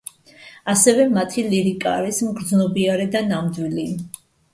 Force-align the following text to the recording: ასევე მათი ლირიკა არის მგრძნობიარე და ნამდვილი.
ასევე 0.71 1.03
მათი 1.17 1.43
ლირიკა 1.51 1.91
არის 1.97 2.21
მგრძნობიარე 2.29 3.05
და 3.17 3.21
ნამდვილი. 3.27 3.85